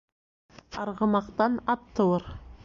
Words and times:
Арғымаҡтан 0.83 1.61
ат 1.75 1.85
тыуыр 2.01 2.27